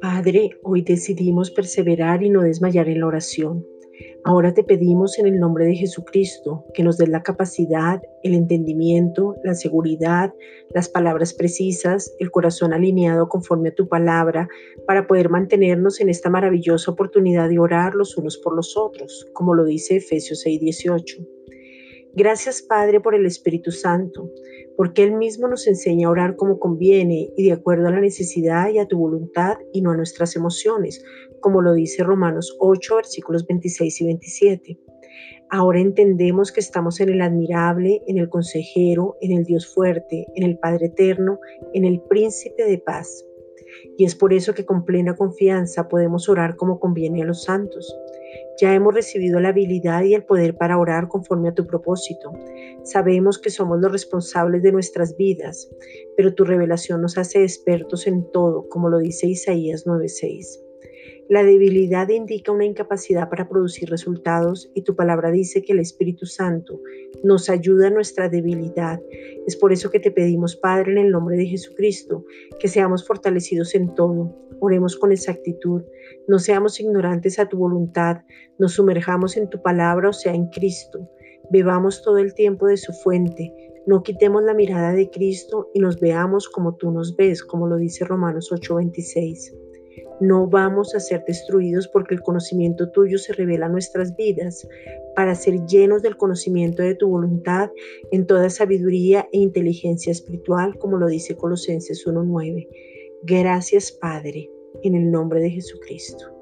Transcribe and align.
Padre, 0.00 0.50
hoy 0.62 0.82
decidimos 0.82 1.50
perseverar 1.50 2.22
y 2.22 2.30
no 2.30 2.42
desmayar 2.42 2.88
en 2.88 3.00
la 3.00 3.06
oración. 3.06 3.66
Ahora 4.24 4.54
te 4.54 4.64
pedimos 4.64 5.18
en 5.18 5.26
el 5.26 5.38
nombre 5.38 5.66
de 5.66 5.74
Jesucristo 5.74 6.64
que 6.74 6.82
nos 6.82 6.96
des 6.98 7.08
la 7.08 7.22
capacidad, 7.22 8.02
el 8.22 8.34
entendimiento, 8.34 9.36
la 9.44 9.54
seguridad, 9.54 10.34
las 10.74 10.88
palabras 10.88 11.32
precisas, 11.32 12.14
el 12.18 12.30
corazón 12.30 12.72
alineado 12.72 13.28
conforme 13.28 13.68
a 13.68 13.74
tu 13.74 13.88
palabra, 13.88 14.48
para 14.86 15.06
poder 15.06 15.30
mantenernos 15.30 16.00
en 16.00 16.08
esta 16.08 16.30
maravillosa 16.30 16.90
oportunidad 16.90 17.48
de 17.48 17.58
orar 17.58 17.94
los 17.94 18.16
unos 18.16 18.36
por 18.38 18.56
los 18.56 18.76
otros, 18.76 19.28
como 19.32 19.54
lo 19.54 19.64
dice 19.64 19.96
Efesios 19.96 20.42
6:18. 20.44 21.35
Gracias 22.18 22.62
Padre 22.62 22.98
por 22.98 23.14
el 23.14 23.26
Espíritu 23.26 23.70
Santo, 23.70 24.30
porque 24.74 25.02
Él 25.02 25.12
mismo 25.12 25.48
nos 25.48 25.66
enseña 25.66 26.08
a 26.08 26.10
orar 26.10 26.36
como 26.36 26.58
conviene 26.58 27.28
y 27.36 27.44
de 27.44 27.52
acuerdo 27.52 27.88
a 27.88 27.90
la 27.90 28.00
necesidad 28.00 28.70
y 28.70 28.78
a 28.78 28.88
tu 28.88 28.96
voluntad 28.96 29.58
y 29.74 29.82
no 29.82 29.90
a 29.90 29.96
nuestras 29.98 30.34
emociones, 30.34 31.04
como 31.40 31.60
lo 31.60 31.74
dice 31.74 32.02
Romanos 32.02 32.56
8, 32.58 32.96
versículos 32.96 33.46
26 33.46 34.00
y 34.00 34.04
27. 34.06 34.78
Ahora 35.50 35.78
entendemos 35.78 36.52
que 36.52 36.60
estamos 36.60 37.00
en 37.00 37.10
el 37.10 37.20
admirable, 37.20 38.00
en 38.06 38.16
el 38.16 38.30
consejero, 38.30 39.18
en 39.20 39.32
el 39.32 39.44
Dios 39.44 39.66
fuerte, 39.74 40.26
en 40.36 40.44
el 40.44 40.58
Padre 40.58 40.86
eterno, 40.86 41.38
en 41.74 41.84
el 41.84 42.00
príncipe 42.08 42.64
de 42.64 42.78
paz. 42.78 43.25
Y 43.96 44.04
es 44.04 44.14
por 44.14 44.32
eso 44.32 44.54
que 44.54 44.64
con 44.64 44.84
plena 44.84 45.14
confianza 45.14 45.88
podemos 45.88 46.28
orar 46.28 46.56
como 46.56 46.80
conviene 46.80 47.22
a 47.22 47.26
los 47.26 47.44
santos. 47.44 47.94
Ya 48.60 48.74
hemos 48.74 48.94
recibido 48.94 49.38
la 49.40 49.50
habilidad 49.50 50.02
y 50.04 50.14
el 50.14 50.24
poder 50.24 50.56
para 50.56 50.78
orar 50.78 51.08
conforme 51.08 51.48
a 51.48 51.54
tu 51.54 51.66
propósito. 51.66 52.32
Sabemos 52.84 53.38
que 53.38 53.50
somos 53.50 53.80
los 53.80 53.92
responsables 53.92 54.62
de 54.62 54.72
nuestras 54.72 55.16
vidas, 55.16 55.68
pero 56.16 56.34
tu 56.34 56.44
revelación 56.44 57.02
nos 57.02 57.18
hace 57.18 57.42
expertos 57.42 58.06
en 58.06 58.30
todo, 58.32 58.68
como 58.68 58.88
lo 58.88 58.98
dice 58.98 59.26
Isaías 59.26 59.86
9:6. 59.86 60.65
La 61.28 61.42
debilidad 61.42 62.08
indica 62.08 62.52
una 62.52 62.64
incapacidad 62.64 63.28
para 63.28 63.48
producir 63.48 63.90
resultados 63.90 64.70
y 64.74 64.82
tu 64.82 64.94
palabra 64.94 65.32
dice 65.32 65.60
que 65.60 65.72
el 65.72 65.80
Espíritu 65.80 66.24
Santo 66.24 66.80
nos 67.24 67.50
ayuda 67.50 67.88
en 67.88 67.94
nuestra 67.94 68.28
debilidad. 68.28 69.00
Es 69.44 69.56
por 69.56 69.72
eso 69.72 69.90
que 69.90 69.98
te 69.98 70.12
pedimos, 70.12 70.54
Padre, 70.54 70.92
en 70.92 70.98
el 70.98 71.10
nombre 71.10 71.36
de 71.36 71.46
Jesucristo, 71.46 72.24
que 72.60 72.68
seamos 72.68 73.04
fortalecidos 73.04 73.74
en 73.74 73.92
todo. 73.96 74.36
Oremos 74.60 74.96
con 74.96 75.10
exactitud, 75.10 75.82
no 76.28 76.38
seamos 76.38 76.78
ignorantes 76.78 77.40
a 77.40 77.48
tu 77.48 77.58
voluntad, 77.58 78.18
nos 78.60 78.74
sumerjamos 78.74 79.36
en 79.36 79.50
tu 79.50 79.60
palabra, 79.60 80.10
o 80.10 80.12
sea, 80.12 80.32
en 80.32 80.46
Cristo. 80.50 81.10
Bebamos 81.50 82.02
todo 82.02 82.18
el 82.18 82.34
tiempo 82.34 82.66
de 82.66 82.76
su 82.76 82.92
fuente, 82.92 83.52
no 83.84 84.04
quitemos 84.04 84.44
la 84.44 84.54
mirada 84.54 84.92
de 84.92 85.10
Cristo 85.10 85.70
y 85.74 85.80
nos 85.80 85.98
veamos 85.98 86.48
como 86.48 86.76
tú 86.76 86.92
nos 86.92 87.16
ves, 87.16 87.42
como 87.42 87.66
lo 87.66 87.76
dice 87.78 88.04
Romanos 88.04 88.52
8:26. 88.52 89.65
No 90.20 90.46
vamos 90.46 90.94
a 90.94 91.00
ser 91.00 91.24
destruidos 91.26 91.88
porque 91.88 92.14
el 92.14 92.22
conocimiento 92.22 92.90
tuyo 92.90 93.18
se 93.18 93.32
revela 93.32 93.68
nuestras 93.68 94.14
vidas 94.16 94.66
para 95.14 95.34
ser 95.34 95.64
llenos 95.66 96.02
del 96.02 96.16
conocimiento 96.16 96.82
de 96.82 96.94
tu 96.94 97.08
voluntad 97.08 97.70
en 98.12 98.26
toda 98.26 98.50
sabiduría 98.50 99.28
e 99.32 99.38
inteligencia 99.38 100.12
espiritual, 100.12 100.76
como 100.78 100.96
lo 100.96 101.06
dice 101.06 101.36
Colosenses 101.36 102.06
1.9. 102.06 102.68
Gracias 103.22 103.92
Padre, 103.92 104.50
en 104.82 104.94
el 104.94 105.10
nombre 105.10 105.40
de 105.40 105.50
Jesucristo. 105.50 106.35